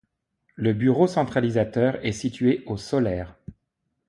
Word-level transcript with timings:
Le 0.55 0.73
bureau 0.73 1.05
centralisateur 1.05 2.03
est 2.03 2.11
situé 2.11 2.63
au 2.65 2.75
Soler. 2.75 3.25